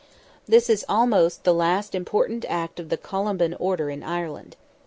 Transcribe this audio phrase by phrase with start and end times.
[0.47, 4.55] This is almost the last important act of the Columban order in Ireland.